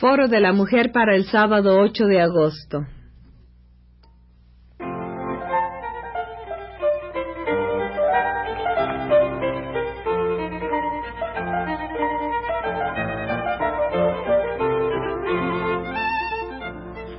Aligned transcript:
Foro 0.00 0.28
de 0.28 0.38
la 0.38 0.52
Mujer 0.52 0.92
para 0.92 1.16
el 1.16 1.24
sábado 1.24 1.80
8 1.80 2.04
de 2.04 2.20
agosto. 2.20 2.86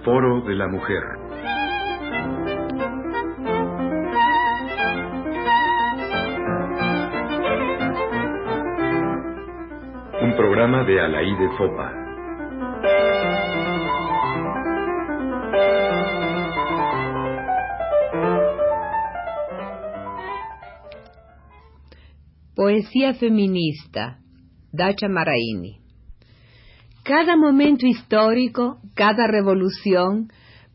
Foro 0.05 0.39
de 0.48 0.55
la 0.55 0.70
Mujer. 0.70 1.04
Un 10.21 10.34
programa 10.38 10.86
de 10.86 11.02
Alaí 11.02 11.36
Fopa. 11.57 12.09
Poesía 22.69 23.15
feminista. 23.15 24.19
Dacha 24.71 25.07
Maraini. 25.07 25.79
Cada 27.01 27.36
momento 27.36 27.87
histórico, 27.87 28.77
cada 28.93 29.25
revolución, 29.25 30.27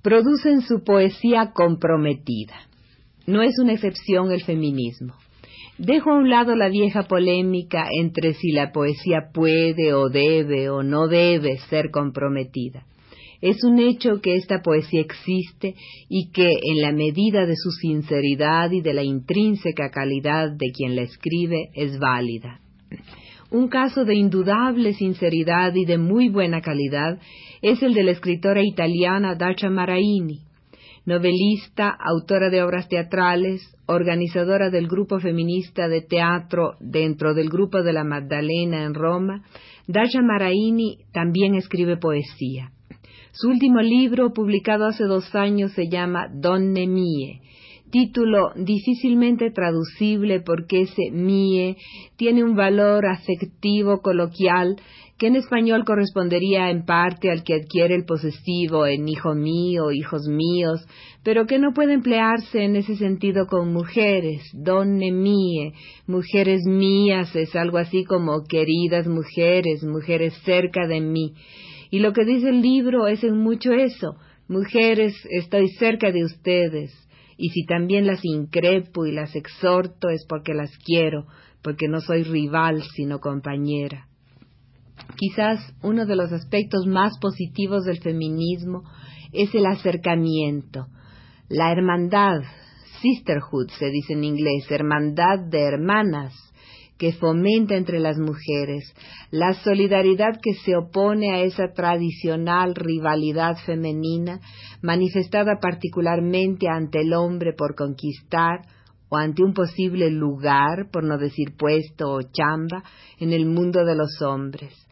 produce 0.02 0.50
en 0.50 0.62
su 0.62 0.82
poesía 0.82 1.52
comprometida. 1.54 2.56
No 3.28 3.42
es 3.42 3.52
una 3.62 3.74
excepción 3.74 4.32
el 4.32 4.42
feminismo. 4.42 5.14
Dejo 5.78 6.10
a 6.10 6.16
un 6.16 6.30
lado 6.30 6.56
la 6.56 6.68
vieja 6.68 7.04
polémica 7.04 7.86
entre 7.96 8.34
si 8.34 8.50
la 8.50 8.72
poesía 8.72 9.30
puede 9.32 9.94
o 9.94 10.08
debe 10.08 10.70
o 10.70 10.82
no 10.82 11.06
debe 11.06 11.58
ser 11.70 11.92
comprometida. 11.92 12.86
Es 13.44 13.62
un 13.62 13.78
hecho 13.78 14.22
que 14.22 14.36
esta 14.36 14.62
poesía 14.62 15.02
existe 15.02 15.74
y 16.08 16.30
que, 16.30 16.48
en 16.48 16.80
la 16.80 16.92
medida 16.92 17.44
de 17.44 17.56
su 17.56 17.72
sinceridad 17.72 18.70
y 18.70 18.80
de 18.80 18.94
la 18.94 19.02
intrínseca 19.02 19.90
calidad 19.90 20.50
de 20.50 20.72
quien 20.74 20.96
la 20.96 21.02
escribe, 21.02 21.68
es 21.74 21.98
válida. 21.98 22.60
Un 23.50 23.68
caso 23.68 24.06
de 24.06 24.14
indudable 24.14 24.94
sinceridad 24.94 25.74
y 25.74 25.84
de 25.84 25.98
muy 25.98 26.30
buena 26.30 26.62
calidad 26.62 27.18
es 27.60 27.82
el 27.82 27.92
de 27.92 28.04
la 28.04 28.12
escritora 28.12 28.62
italiana 28.64 29.34
Dacia 29.34 29.68
Maraini, 29.68 30.40
novelista, 31.04 31.94
autora 32.00 32.48
de 32.48 32.62
obras 32.62 32.88
teatrales, 32.88 33.60
organizadora 33.84 34.70
del 34.70 34.88
grupo 34.88 35.20
feminista 35.20 35.86
de 35.88 36.00
teatro 36.00 36.76
dentro 36.80 37.34
del 37.34 37.50
grupo 37.50 37.82
de 37.82 37.92
la 37.92 38.04
Magdalena 38.04 38.84
en 38.84 38.94
Roma, 38.94 39.44
Dacia 39.86 40.22
Maraini 40.22 41.00
también 41.12 41.56
escribe 41.56 41.98
poesía. 41.98 42.70
Su 43.36 43.48
último 43.48 43.80
libro, 43.80 44.32
publicado 44.32 44.86
hace 44.86 45.06
dos 45.06 45.34
años, 45.34 45.72
se 45.72 45.88
llama 45.88 46.28
Donne 46.32 46.86
Mie, 46.86 47.40
título 47.90 48.52
difícilmente 48.54 49.50
traducible 49.50 50.38
porque 50.40 50.82
ese 50.82 51.10
mie 51.10 51.76
tiene 52.16 52.44
un 52.44 52.54
valor 52.54 53.04
afectivo 53.06 54.02
coloquial 54.02 54.76
que 55.18 55.26
en 55.26 55.34
español 55.34 55.84
correspondería 55.84 56.70
en 56.70 56.84
parte 56.84 57.28
al 57.32 57.42
que 57.42 57.54
adquiere 57.54 57.96
el 57.96 58.04
posesivo 58.04 58.86
en 58.86 59.08
hijo 59.08 59.34
mío, 59.34 59.90
hijos 59.90 60.28
míos, 60.28 60.86
pero 61.24 61.46
que 61.46 61.58
no 61.58 61.72
puede 61.72 61.94
emplearse 61.94 62.62
en 62.62 62.76
ese 62.76 62.94
sentido 62.94 63.46
con 63.48 63.72
mujeres, 63.72 64.42
donne 64.52 65.10
mie, 65.10 65.72
mujeres 66.06 66.62
mías, 66.66 67.34
es 67.34 67.56
algo 67.56 67.78
así 67.78 68.04
como 68.04 68.44
queridas 68.48 69.08
mujeres, 69.08 69.82
mujeres 69.82 70.34
cerca 70.44 70.86
de 70.86 71.00
mí. 71.00 71.34
Y 71.90 72.00
lo 72.00 72.12
que 72.12 72.24
dice 72.24 72.48
el 72.48 72.60
libro 72.60 73.06
es 73.06 73.22
en 73.24 73.38
mucho 73.38 73.72
eso. 73.72 74.16
Mujeres, 74.48 75.14
estoy 75.30 75.68
cerca 75.78 76.12
de 76.12 76.24
ustedes. 76.24 76.92
Y 77.36 77.50
si 77.50 77.64
también 77.64 78.06
las 78.06 78.24
increpo 78.24 79.06
y 79.06 79.12
las 79.12 79.34
exhorto 79.34 80.08
es 80.08 80.24
porque 80.28 80.54
las 80.54 80.70
quiero, 80.78 81.26
porque 81.62 81.88
no 81.88 82.00
soy 82.00 82.22
rival, 82.22 82.82
sino 82.94 83.18
compañera. 83.20 84.06
Quizás 85.16 85.74
uno 85.82 86.06
de 86.06 86.16
los 86.16 86.32
aspectos 86.32 86.86
más 86.86 87.18
positivos 87.18 87.84
del 87.84 88.00
feminismo 88.00 88.82
es 89.32 89.54
el 89.54 89.66
acercamiento, 89.66 90.86
la 91.48 91.72
hermandad, 91.72 92.40
sisterhood 93.02 93.68
se 93.78 93.90
dice 93.90 94.14
en 94.14 94.24
inglés, 94.24 94.70
hermandad 94.70 95.40
de 95.50 95.60
hermanas, 95.60 96.32
que 96.98 97.12
fomenta 97.12 97.74
entre 97.74 97.98
las 97.98 98.18
mujeres, 98.18 98.94
la 99.30 99.52
solidaridad 99.54 100.40
que 100.40 100.54
se 100.54 100.76
opone 100.76 101.32
a 101.32 101.40
esa 101.40 101.72
tradicional 101.72 102.74
rivalidad 102.74 103.56
femenina 103.66 104.40
manifestada 104.80 105.58
particularmente 105.60 106.68
ante 106.68 107.00
el 107.00 107.12
hombre 107.14 107.52
por 107.52 107.74
conquistar 107.74 108.60
o 109.08 109.16
ante 109.16 109.42
un 109.42 109.54
posible 109.54 110.10
lugar, 110.10 110.90
por 110.90 111.04
no 111.04 111.18
decir 111.18 111.56
puesto 111.56 112.12
o 112.12 112.22
chamba, 112.22 112.84
en 113.18 113.32
el 113.32 113.46
mundo 113.46 113.84
de 113.84 113.96
los 113.96 114.20
hombres. 114.22 114.83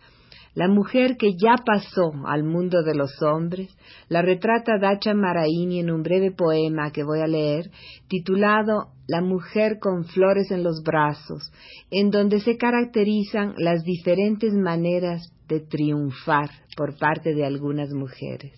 La 0.54 0.68
mujer 0.68 1.16
que 1.16 1.32
ya 1.32 1.54
pasó 1.64 2.12
al 2.26 2.44
mundo 2.44 2.82
de 2.82 2.94
los 2.94 3.22
hombres 3.22 3.74
la 4.08 4.20
retrata 4.20 4.78
Dacha 4.78 5.14
Maraini 5.14 5.80
en 5.80 5.90
un 5.90 6.02
breve 6.02 6.30
poema 6.30 6.90
que 6.92 7.04
voy 7.04 7.20
a 7.20 7.26
leer, 7.26 7.70
titulado 8.08 8.88
La 9.06 9.22
mujer 9.22 9.78
con 9.80 10.04
flores 10.04 10.50
en 10.50 10.62
los 10.62 10.82
brazos, 10.82 11.50
en 11.90 12.10
donde 12.10 12.40
se 12.40 12.58
caracterizan 12.58 13.54
las 13.56 13.82
diferentes 13.82 14.52
maneras 14.52 15.32
de 15.48 15.60
triunfar 15.60 16.50
por 16.76 16.98
parte 16.98 17.34
de 17.34 17.46
algunas 17.46 17.90
mujeres. 17.94 18.52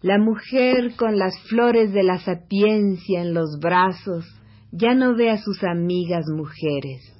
La 0.00 0.18
mujer 0.18 0.94
con 0.96 1.18
las 1.18 1.34
flores 1.48 1.92
de 1.92 2.04
la 2.04 2.18
sapiencia 2.18 3.20
en 3.20 3.34
los 3.34 3.58
brazos 3.60 4.24
ya 4.70 4.94
no 4.94 5.16
ve 5.16 5.30
a 5.30 5.38
sus 5.38 5.64
amigas 5.64 6.26
mujeres, 6.28 7.17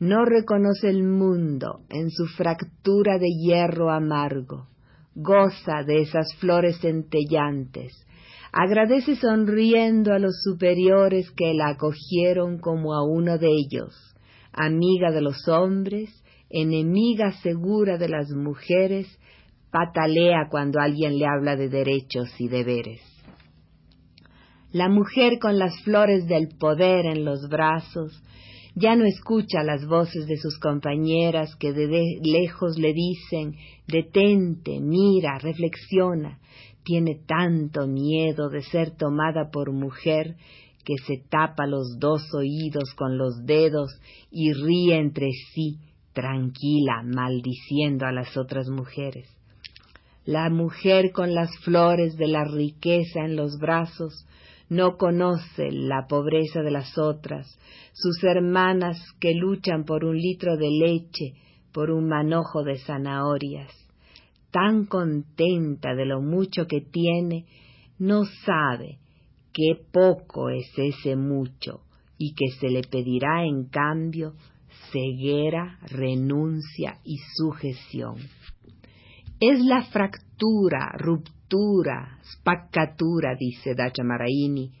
no 0.00 0.24
reconoce 0.24 0.88
el 0.88 1.02
mundo 1.02 1.80
en 1.90 2.10
su 2.10 2.26
fractura 2.26 3.18
de 3.18 3.28
hierro 3.28 3.90
amargo, 3.90 4.68
goza 5.14 5.82
de 5.84 6.02
esas 6.02 6.34
flores 6.36 6.78
centellantes, 6.80 8.06
agradece 8.52 9.16
sonriendo 9.16 10.12
a 10.12 10.18
los 10.18 10.40
superiores 10.42 11.30
que 11.32 11.52
la 11.52 11.70
acogieron 11.70 12.58
como 12.58 12.94
a 12.94 13.04
uno 13.04 13.38
de 13.38 13.48
ellos, 13.48 13.94
amiga 14.52 15.10
de 15.10 15.20
los 15.20 15.48
hombres, 15.48 16.10
enemiga 16.48 17.32
segura 17.42 17.98
de 17.98 18.08
las 18.08 18.30
mujeres, 18.30 19.06
patalea 19.70 20.48
cuando 20.50 20.80
alguien 20.80 21.18
le 21.18 21.26
habla 21.26 21.56
de 21.56 21.68
derechos 21.68 22.28
y 22.38 22.48
deberes. 22.48 23.02
La 24.72 24.88
mujer 24.88 25.38
con 25.40 25.58
las 25.58 25.82
flores 25.82 26.26
del 26.26 26.48
poder 26.58 27.06
en 27.06 27.24
los 27.24 27.48
brazos 27.48 28.22
ya 28.74 28.94
no 28.96 29.04
escucha 29.04 29.62
las 29.62 29.86
voces 29.86 30.26
de 30.26 30.36
sus 30.36 30.58
compañeras 30.58 31.54
que 31.56 31.72
de 31.72 32.18
lejos 32.22 32.78
le 32.78 32.92
dicen 32.92 33.56
detente, 33.86 34.80
mira, 34.80 35.38
reflexiona. 35.38 36.38
Tiene 36.84 37.20
tanto 37.26 37.86
miedo 37.86 38.48
de 38.48 38.62
ser 38.62 38.96
tomada 38.96 39.50
por 39.50 39.72
mujer 39.72 40.36
que 40.84 40.96
se 41.06 41.22
tapa 41.28 41.66
los 41.66 41.98
dos 41.98 42.22
oídos 42.34 42.94
con 42.94 43.18
los 43.18 43.44
dedos 43.44 43.90
y 44.30 44.52
ríe 44.52 44.96
entre 44.96 45.28
sí, 45.52 45.78
tranquila, 46.14 47.02
maldiciendo 47.04 48.06
a 48.06 48.12
las 48.12 48.36
otras 48.36 48.68
mujeres. 48.70 49.28
La 50.24 50.48
mujer 50.50 51.12
con 51.12 51.34
las 51.34 51.50
flores 51.58 52.16
de 52.16 52.28
la 52.28 52.44
riqueza 52.44 53.20
en 53.20 53.36
los 53.36 53.58
brazos 53.58 54.26
no 54.68 54.96
conoce 54.96 55.70
la 55.70 56.06
pobreza 56.06 56.62
de 56.62 56.70
las 56.70 56.98
otras, 56.98 57.58
sus 57.92 58.22
hermanas 58.22 58.98
que 59.20 59.34
luchan 59.34 59.84
por 59.84 60.04
un 60.04 60.16
litro 60.16 60.56
de 60.56 60.70
leche, 60.70 61.34
por 61.72 61.90
un 61.90 62.08
manojo 62.08 62.62
de 62.62 62.78
zanahorias. 62.78 63.72
Tan 64.50 64.86
contenta 64.86 65.94
de 65.94 66.06
lo 66.06 66.20
mucho 66.20 66.66
que 66.66 66.80
tiene, 66.80 67.46
no 67.98 68.24
sabe 68.24 68.98
qué 69.52 69.80
poco 69.92 70.50
es 70.50 70.70
ese 70.76 71.16
mucho 71.16 71.80
y 72.16 72.34
que 72.34 72.48
se 72.58 72.68
le 72.68 72.82
pedirá 72.82 73.44
en 73.44 73.68
cambio 73.68 74.34
ceguera, 74.92 75.78
renuncia 75.90 76.98
y 77.04 77.18
sujeción. 77.36 78.16
Es 79.40 79.60
la 79.60 79.82
fractura, 79.82 80.92
ruptura, 80.98 81.37
spaccatura, 82.32 83.34
dice 83.38 83.74
Dacia 83.74 84.04
Maraini, 84.04 84.72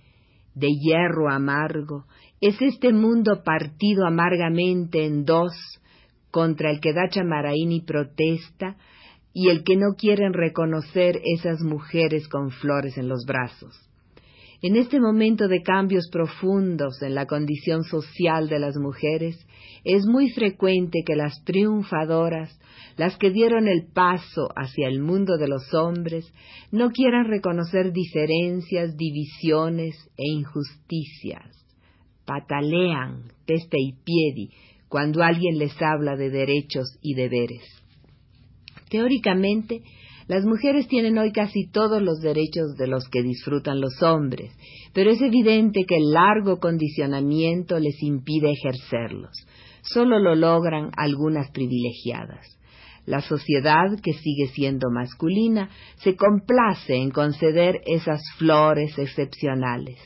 de 0.54 0.68
hierro 0.68 1.30
amargo, 1.30 2.06
es 2.40 2.60
este 2.60 2.92
mundo 2.92 3.42
partido 3.44 4.06
amargamente 4.06 5.04
en 5.04 5.24
dos 5.24 5.52
contra 6.30 6.70
el 6.70 6.80
que 6.80 6.92
Dacha 6.92 7.24
Maraini 7.24 7.80
protesta 7.80 8.76
y 9.32 9.48
el 9.48 9.64
que 9.64 9.76
no 9.76 9.94
quieren 9.96 10.32
reconocer 10.32 11.20
esas 11.24 11.60
mujeres 11.60 12.28
con 12.28 12.50
flores 12.50 12.98
en 12.98 13.08
los 13.08 13.24
brazos. 13.26 13.88
En 14.60 14.74
este 14.74 14.98
momento 14.98 15.46
de 15.46 15.62
cambios 15.62 16.08
profundos 16.10 17.00
en 17.02 17.14
la 17.14 17.26
condición 17.26 17.84
social 17.84 18.48
de 18.48 18.58
las 18.58 18.76
mujeres, 18.76 19.38
es 19.84 20.04
muy 20.04 20.30
frecuente 20.30 21.04
que 21.06 21.14
las 21.14 21.44
triunfadoras, 21.44 22.58
las 22.96 23.16
que 23.18 23.30
dieron 23.30 23.68
el 23.68 23.86
paso 23.92 24.48
hacia 24.56 24.88
el 24.88 25.00
mundo 25.00 25.36
de 25.36 25.46
los 25.46 25.72
hombres, 25.74 26.32
no 26.72 26.90
quieran 26.90 27.26
reconocer 27.26 27.92
diferencias, 27.92 28.96
divisiones 28.96 29.94
e 30.16 30.24
injusticias. 30.28 31.54
Patalean, 32.26 33.30
peste 33.46 33.76
y 33.78 33.92
piedi, 33.92 34.50
cuando 34.88 35.22
alguien 35.22 35.58
les 35.58 35.80
habla 35.80 36.16
de 36.16 36.30
derechos 36.30 36.98
y 37.00 37.14
deberes. 37.14 37.62
Teóricamente, 38.90 39.82
las 40.28 40.44
mujeres 40.44 40.86
tienen 40.88 41.16
hoy 41.16 41.32
casi 41.32 41.66
todos 41.70 42.02
los 42.02 42.20
derechos 42.20 42.76
de 42.76 42.86
los 42.86 43.08
que 43.08 43.22
disfrutan 43.22 43.80
los 43.80 44.02
hombres, 44.02 44.52
pero 44.92 45.10
es 45.10 45.22
evidente 45.22 45.84
que 45.88 45.96
el 45.96 46.10
largo 46.10 46.60
condicionamiento 46.60 47.78
les 47.78 48.02
impide 48.02 48.52
ejercerlos. 48.52 49.32
Solo 49.80 50.18
lo 50.18 50.34
logran 50.34 50.90
algunas 50.98 51.50
privilegiadas. 51.50 52.58
La 53.06 53.22
sociedad, 53.22 53.86
que 54.02 54.12
sigue 54.12 54.48
siendo 54.48 54.90
masculina, 54.90 55.70
se 55.96 56.14
complace 56.14 56.96
en 56.96 57.10
conceder 57.10 57.80
esas 57.86 58.20
flores 58.36 58.98
excepcionales. 58.98 59.96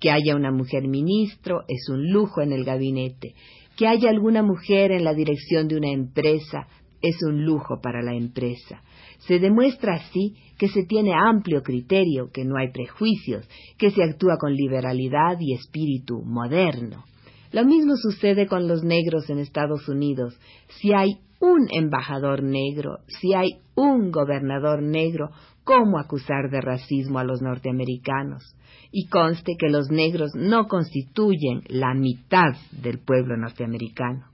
Que 0.00 0.10
haya 0.10 0.34
una 0.34 0.50
mujer 0.50 0.88
ministro 0.88 1.60
es 1.68 1.88
un 1.88 2.10
lujo 2.10 2.42
en 2.42 2.50
el 2.50 2.64
gabinete. 2.64 3.34
Que 3.76 3.86
haya 3.86 4.10
alguna 4.10 4.42
mujer 4.42 4.90
en 4.90 5.04
la 5.04 5.14
dirección 5.14 5.68
de 5.68 5.76
una 5.76 5.92
empresa 5.92 6.66
es 7.00 7.22
un 7.22 7.44
lujo 7.44 7.80
para 7.80 8.02
la 8.02 8.16
empresa. 8.16 8.82
Se 9.18 9.38
demuestra 9.38 9.94
así 9.94 10.36
que 10.58 10.68
se 10.68 10.84
tiene 10.84 11.12
amplio 11.14 11.62
criterio, 11.62 12.30
que 12.32 12.44
no 12.44 12.56
hay 12.56 12.72
prejuicios, 12.72 13.48
que 13.78 13.90
se 13.90 14.02
actúa 14.02 14.36
con 14.38 14.54
liberalidad 14.54 15.36
y 15.40 15.54
espíritu 15.54 16.22
moderno. 16.24 17.04
Lo 17.52 17.64
mismo 17.64 17.96
sucede 17.96 18.46
con 18.46 18.68
los 18.68 18.82
negros 18.82 19.30
en 19.30 19.38
Estados 19.38 19.88
Unidos. 19.88 20.38
Si 20.80 20.92
hay 20.92 21.18
un 21.40 21.68
embajador 21.70 22.42
negro, 22.42 22.98
si 23.06 23.32
hay 23.34 23.58
un 23.74 24.10
gobernador 24.10 24.82
negro, 24.82 25.30
¿cómo 25.64 25.98
acusar 25.98 26.50
de 26.50 26.60
racismo 26.60 27.18
a 27.18 27.24
los 27.24 27.40
norteamericanos? 27.40 28.54
Y 28.90 29.08
conste 29.08 29.52
que 29.58 29.68
los 29.68 29.90
negros 29.90 30.32
no 30.34 30.66
constituyen 30.66 31.62
la 31.68 31.94
mitad 31.94 32.54
del 32.72 32.98
pueblo 32.98 33.36
norteamericano. 33.36 34.26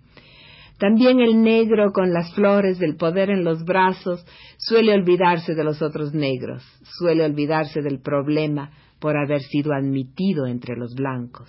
También 0.85 1.19
el 1.19 1.41
negro 1.41 1.93
con 1.95 2.13
las 2.13 2.35
flores 2.35 2.79
del 2.79 2.97
poder 2.97 3.31
en 3.31 3.43
los 3.43 3.65
brazos 3.65 4.23
suele 4.59 4.93
olvidarse 4.93 5.55
de 5.55 5.65
los 5.65 5.81
otros 5.81 6.13
negros, 6.13 6.63
suele 6.99 7.25
olvidarse 7.25 7.81
del 7.81 8.03
problema 8.03 8.71
por 9.01 9.17
haber 9.17 9.41
sido 9.41 9.73
admitido 9.73 10.47
entre 10.47 10.77
los 10.77 10.95
blancos. 10.95 11.49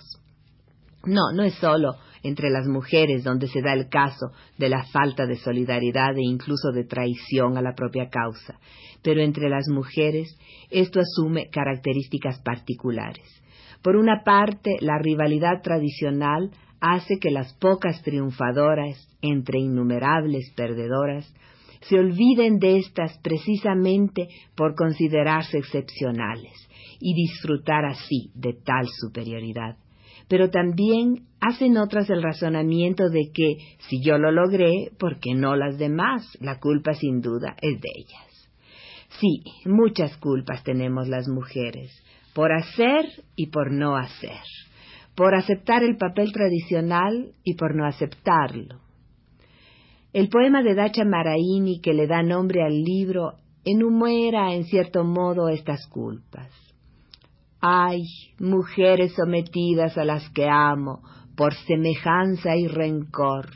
No, 1.04 1.32
no 1.34 1.42
es 1.42 1.52
solo 1.56 1.96
entre 2.22 2.48
las 2.48 2.66
mujeres 2.66 3.24
donde 3.24 3.46
se 3.48 3.60
da 3.60 3.74
el 3.74 3.90
caso 3.90 4.28
de 4.56 4.70
la 4.70 4.84
falta 4.84 5.26
de 5.26 5.36
solidaridad 5.36 6.16
e 6.16 6.24
incluso 6.24 6.72
de 6.72 6.84
traición 6.84 7.58
a 7.58 7.62
la 7.62 7.74
propia 7.74 8.08
causa, 8.08 8.58
pero 9.02 9.20
entre 9.20 9.50
las 9.50 9.68
mujeres 9.68 10.34
esto 10.70 10.98
asume 10.98 11.50
características 11.50 12.40
particulares. 12.40 13.26
Por 13.82 13.96
una 13.96 14.22
parte, 14.24 14.78
la 14.80 14.98
rivalidad 14.98 15.60
tradicional 15.62 16.52
hace 16.80 17.18
que 17.18 17.30
las 17.30 17.54
pocas 17.54 18.02
triunfadoras 18.02 18.96
entre 19.22 19.60
innumerables 19.60 20.52
perdedoras 20.54 21.32
se 21.82 21.98
olviden 21.98 22.58
de 22.58 22.78
éstas 22.78 23.18
precisamente 23.22 24.28
por 24.56 24.74
considerarse 24.74 25.58
excepcionales 25.58 26.52
y 27.00 27.14
disfrutar 27.14 27.84
así 27.84 28.30
de 28.34 28.54
tal 28.54 28.86
superioridad. 29.00 29.76
Pero 30.28 30.50
también 30.50 31.26
hacen 31.40 31.76
otras 31.76 32.10
el 32.10 32.22
razonamiento 32.22 33.08
de 33.08 33.30
que 33.32 33.56
si 33.88 34.02
yo 34.02 34.18
lo 34.18 34.32
logré, 34.32 34.90
¿por 34.98 35.20
qué 35.20 35.34
no 35.34 35.54
las 35.54 35.78
demás? 35.78 36.36
La 36.40 36.58
culpa 36.58 36.94
sin 36.94 37.20
duda 37.20 37.54
es 37.60 37.80
de 37.80 37.88
ellas. 37.94 38.50
Sí, 39.20 39.42
muchas 39.64 40.16
culpas 40.16 40.64
tenemos 40.64 41.08
las 41.08 41.28
mujeres, 41.28 41.92
por 42.34 42.52
hacer 42.52 43.06
y 43.36 43.46
por 43.46 43.70
no 43.70 43.96
hacer 43.96 44.40
por 45.16 45.34
aceptar 45.34 45.82
el 45.82 45.96
papel 45.96 46.32
tradicional 46.32 47.32
y 47.42 47.54
por 47.54 47.74
no 47.74 47.86
aceptarlo. 47.86 48.80
El 50.12 50.28
poema 50.28 50.62
de 50.62 50.74
Dacha 50.74 51.04
Maraini 51.04 51.80
que 51.80 51.94
le 51.94 52.06
da 52.06 52.22
nombre 52.22 52.62
al 52.62 52.82
libro 52.82 53.34
enumera 53.64 54.54
en 54.54 54.64
cierto 54.64 55.04
modo 55.04 55.48
estas 55.48 55.86
culpas. 55.88 56.50
Ay, 57.60 58.02
mujeres 58.38 59.14
sometidas 59.14 59.98
a 59.98 60.04
las 60.04 60.28
que 60.30 60.48
amo 60.48 61.02
por 61.36 61.54
semejanza 61.54 62.54
y 62.56 62.68
rencor, 62.68 63.48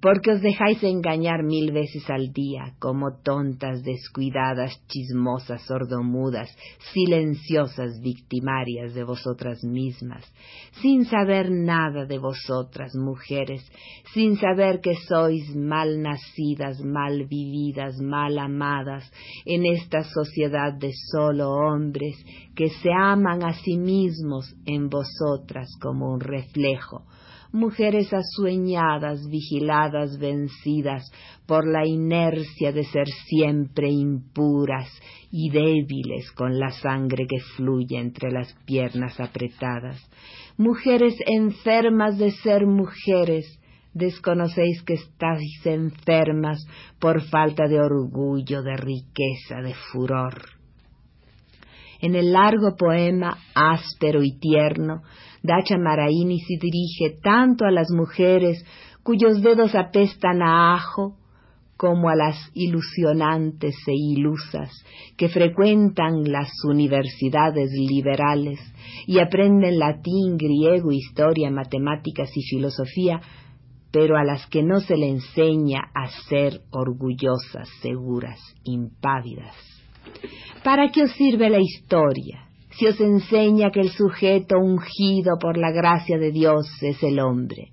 porque 0.00 0.32
os 0.32 0.42
dejáis 0.42 0.82
engañar 0.82 1.42
mil 1.42 1.72
veces 1.72 2.08
al 2.10 2.32
día, 2.32 2.74
como 2.78 3.18
tontas, 3.22 3.82
descuidadas, 3.82 4.80
chismosas, 4.88 5.62
sordomudas, 5.66 6.54
silenciosas 6.92 8.00
victimarias 8.02 8.94
de 8.94 9.04
vosotras 9.04 9.64
mismas, 9.64 10.24
sin 10.82 11.06
saber 11.06 11.50
nada 11.50 12.04
de 12.04 12.18
vosotras, 12.18 12.94
mujeres, 12.94 13.62
sin 14.12 14.36
saber 14.36 14.80
que 14.80 14.94
sois 15.08 15.54
mal 15.56 16.02
nacidas, 16.02 16.80
mal 16.84 17.26
vividas, 17.26 17.96
mal 17.98 18.38
amadas 18.38 19.10
en 19.46 19.64
esta 19.64 20.02
sociedad 20.02 20.74
de 20.74 20.92
solo 21.10 21.50
hombres 21.50 22.16
que 22.54 22.68
se 22.68 22.90
aman 22.92 23.44
a 23.44 23.54
sí 23.54 23.78
mismos 23.78 24.54
en 24.66 24.88
vosotras 24.88 25.68
como 25.80 26.12
un 26.12 26.20
reflejo, 26.20 27.06
mujeres 27.56 28.12
asueñadas, 28.12 29.26
vigiladas, 29.28 30.18
vencidas 30.18 31.10
por 31.46 31.66
la 31.66 31.86
inercia 31.86 32.72
de 32.72 32.84
ser 32.84 33.08
siempre 33.26 33.88
impuras 33.88 34.88
y 35.30 35.50
débiles 35.50 36.30
con 36.32 36.58
la 36.58 36.70
sangre 36.70 37.26
que 37.26 37.40
fluye 37.56 37.98
entre 37.98 38.30
las 38.30 38.54
piernas 38.64 39.18
apretadas, 39.18 39.98
mujeres 40.56 41.16
enfermas 41.26 42.18
de 42.18 42.30
ser 42.30 42.66
mujeres, 42.66 43.58
desconocéis 43.92 44.82
que 44.82 44.94
estáis 44.94 45.64
enfermas 45.64 46.58
por 47.00 47.22
falta 47.22 47.66
de 47.66 47.80
orgullo, 47.80 48.62
de 48.62 48.76
riqueza, 48.76 49.62
de 49.62 49.74
furor. 49.92 50.34
En 52.00 52.14
el 52.14 52.32
largo 52.32 52.76
poema, 52.76 53.38
áspero 53.54 54.22
y 54.22 54.38
tierno, 54.38 55.02
Dacha 55.46 55.78
Maraini 55.78 56.40
se 56.40 56.58
dirige 56.60 57.20
tanto 57.22 57.64
a 57.64 57.70
las 57.70 57.90
mujeres 57.90 58.64
cuyos 59.02 59.40
dedos 59.40 59.74
apestan 59.74 60.42
a 60.42 60.74
ajo, 60.74 61.16
como 61.76 62.08
a 62.08 62.16
las 62.16 62.36
ilusionantes 62.54 63.76
e 63.86 63.92
ilusas 63.94 64.70
que 65.16 65.28
frecuentan 65.28 66.24
las 66.24 66.50
universidades 66.64 67.70
liberales 67.72 68.58
y 69.06 69.18
aprenden 69.18 69.78
latín, 69.78 70.36
griego, 70.38 70.90
historia, 70.90 71.50
matemáticas 71.50 72.30
y 72.34 72.42
filosofía, 72.42 73.20
pero 73.92 74.16
a 74.16 74.24
las 74.24 74.46
que 74.46 74.62
no 74.62 74.80
se 74.80 74.96
le 74.96 75.08
enseña 75.08 75.80
a 75.94 76.08
ser 76.28 76.62
orgullosas, 76.70 77.68
seguras, 77.82 78.40
impávidas. 78.64 79.54
¿Para 80.64 80.90
qué 80.90 81.02
os 81.02 81.12
sirve 81.12 81.50
la 81.50 81.60
historia? 81.60 82.45
Si 82.78 82.86
os 82.86 83.00
enseña 83.00 83.70
que 83.70 83.80
el 83.80 83.90
sujeto 83.90 84.58
ungido 84.58 85.38
por 85.40 85.56
la 85.56 85.70
gracia 85.70 86.18
de 86.18 86.30
Dios 86.30 86.66
es 86.82 87.02
el 87.02 87.20
hombre 87.20 87.70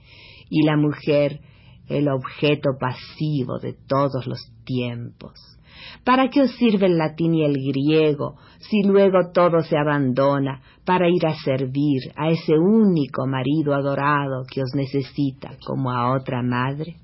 y 0.50 0.64
la 0.64 0.78
mujer 0.78 1.40
el 1.88 2.08
objeto 2.08 2.72
pasivo 2.80 3.60
de 3.60 3.76
todos 3.88 4.26
los 4.28 4.40
tiempos. 4.64 5.34
¿Para 6.06 6.30
qué 6.30 6.42
os 6.42 6.52
sirve 6.56 6.86
el 6.86 6.98
latín 6.98 7.34
y 7.34 7.44
el 7.44 7.56
griego 7.56 8.36
si 8.60 8.84
luego 8.84 9.32
todo 9.34 9.62
se 9.62 9.78
abandona 9.78 10.62
para 10.86 11.10
ir 11.10 11.26
a 11.26 11.34
servir 11.34 12.00
a 12.16 12.30
ese 12.30 12.58
único 12.58 13.26
marido 13.28 13.74
adorado 13.74 14.44
que 14.50 14.62
os 14.62 14.74
necesita 14.74 15.58
como 15.66 15.92
a 15.92 16.16
otra 16.16 16.42
madre? 16.42 16.96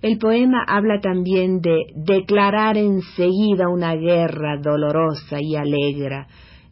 El 0.00 0.18
poema 0.18 0.64
habla 0.68 1.00
también 1.00 1.60
de 1.60 1.86
declarar 1.96 2.76
enseguida 2.76 3.68
una 3.68 3.94
guerra 3.96 4.56
dolorosa 4.62 5.38
y 5.40 5.56
alegre 5.56 6.26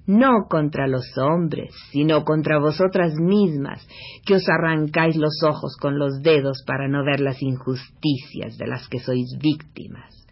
no 0.07 0.47
contra 0.49 0.87
los 0.87 1.07
hombres, 1.19 1.75
sino 1.91 2.25
contra 2.25 2.59
vosotras 2.59 3.15
mismas, 3.21 3.87
que 4.25 4.35
os 4.35 4.49
arrancáis 4.49 5.17
los 5.17 5.43
ojos 5.43 5.77
con 5.81 5.99
los 5.99 6.23
dedos 6.23 6.63
para 6.67 6.89
no 6.89 7.05
ver 7.05 7.21
las 7.21 7.43
injusticias 7.43 8.57
de 8.57 8.67
las 8.67 8.89
que 8.89 9.01
sois 9.01 9.37
víctimas. 9.41 10.27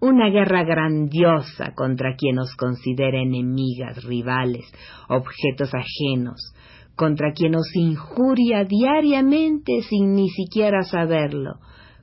Una 0.00 0.30
guerra 0.30 0.62
grandiosa 0.64 1.72
contra 1.74 2.14
quien 2.16 2.38
os 2.38 2.54
considera 2.54 3.20
enemigas, 3.20 4.04
rivales, 4.04 4.64
objetos 5.08 5.72
ajenos, 5.74 6.54
contra 6.94 7.32
quien 7.32 7.54
os 7.56 7.74
injuria 7.74 8.64
diariamente 8.64 9.82
sin 9.82 10.14
ni 10.14 10.30
siquiera 10.30 10.82
saberlo, 10.82 11.58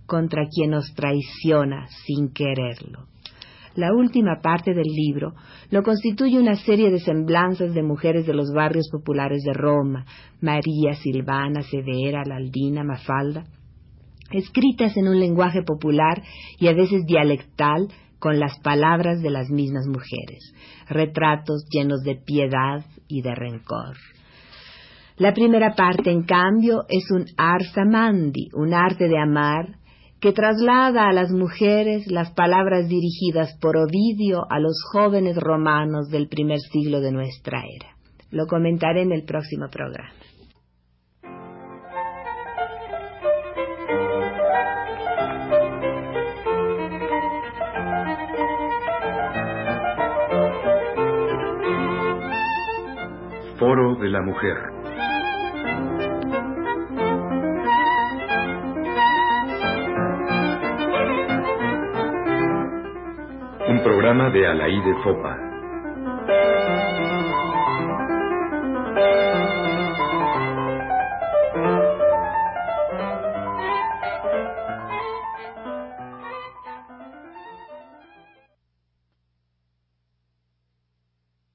contra 0.05 0.44
quien 0.48 0.74
os 0.74 0.94
traiciona 0.94 1.88
sin 2.05 2.32
quererlo. 2.34 3.08
La 3.75 3.94
última 3.94 4.39
parte 4.41 4.74
del 4.74 4.88
libro 4.88 5.34
lo 5.70 5.84
constituye 5.84 6.39
una 6.39 6.55
serie 6.55 6.89
de 6.89 7.00
semblanzas 7.00 7.74
de 7.74 7.84
mujeres 7.84 8.25
de 8.25 8.34
los 8.34 8.51
barrios 8.53 8.89
populares 8.89 9.44
de 9.44 9.53
Roma, 9.53 10.05
María, 10.39 10.94
Silvana, 11.01 11.62
Severa, 11.62 12.24
Laldina, 12.25 12.86
Mafalda, 12.86 13.44
escritas 14.32 14.96
en 14.96 15.10
un 15.10 15.20
lenguaje 15.20 15.62
popular 15.63 16.24
y 16.58 16.67
a 16.67 16.74
veces 16.74 17.05
dialectal 17.05 17.89
con 18.20 18.39
las 18.39 18.58
palabras 18.60 19.22
de 19.22 19.29
las 19.29 19.50
mismas 19.50 19.88
mujeres, 19.88 20.53
retratos 20.88 21.65
llenos 21.70 22.01
de 22.03 22.15
piedad 22.15 22.86
y 23.08 23.22
de 23.22 23.36
rencor. 23.36 23.98
La 25.17 25.34
primera 25.34 25.75
parte, 25.75 26.12
en 26.12 26.24
cambio, 26.24 26.84
es 26.89 27.10
un 27.12 27.25
arsamandi, 27.38 28.50
un 28.53 28.74
arte 28.74 29.08
de 29.08 29.17
amar, 29.17 29.77
que 30.25 30.34
traslada 30.34 31.08
a 31.08 31.13
las 31.13 31.29
mujeres 31.29 32.08
las 32.08 32.32
palabras 32.32 32.88
dirigidas 32.88 33.55
por 33.62 33.77
Ovidio 33.77 34.41
a 34.50 34.60
los 34.60 34.82
jóvenes 34.91 35.38
romanos 35.38 36.10
del 36.10 36.29
primer 36.29 36.58
siglo 36.62 37.00
de 37.00 37.12
nuestra 37.12 37.60
era. 37.60 37.96
Lo 38.32 38.48
comentaré 38.48 39.03
en 39.03 39.12
el 39.12 39.24
próximo 39.24 39.67
programa. 39.70 40.10
Foro 53.60 54.00
de 54.01 54.10
la 54.10 54.24
Mujer 54.24 54.75
programa 63.85 64.31
de 64.31 64.47
Alaí 64.47 64.81
de 64.81 64.95
Fopa. 65.03 65.44